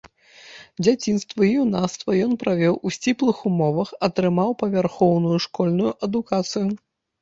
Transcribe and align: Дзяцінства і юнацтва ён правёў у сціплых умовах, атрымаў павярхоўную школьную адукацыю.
Дзяцінства 0.85 1.41
і 1.47 1.49
юнацтва 1.65 2.17
ён 2.29 2.33
правёў 2.45 2.81
у 2.85 2.95
сціплых 2.97 3.37
умовах, 3.53 3.95
атрымаў 4.11 4.49
павярхоўную 4.65 5.37
школьную 5.49 5.91
адукацыю. 6.07 6.69